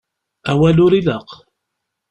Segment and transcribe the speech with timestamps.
[0.51, 1.29] Awal ur ilaq.